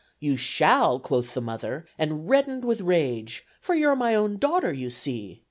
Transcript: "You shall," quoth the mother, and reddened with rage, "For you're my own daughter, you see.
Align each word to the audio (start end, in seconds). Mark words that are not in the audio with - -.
"You 0.19 0.35
shall," 0.35 0.99
quoth 0.99 1.35
the 1.35 1.41
mother, 1.41 1.85
and 1.95 2.27
reddened 2.27 2.65
with 2.65 2.81
rage, 2.81 3.45
"For 3.59 3.75
you're 3.75 3.95
my 3.95 4.15
own 4.15 4.37
daughter, 4.37 4.73
you 4.73 4.89
see. 4.89 5.39